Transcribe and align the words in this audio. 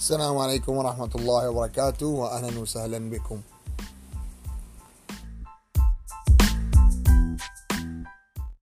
السلام 0.00 0.38
عليكم 0.38 0.72
ورحمة 0.76 1.10
الله 1.14 1.50
وبركاته 1.50 2.06
وأهلا 2.06 2.58
وسهلا 2.58 3.10
بكم. 3.10 3.40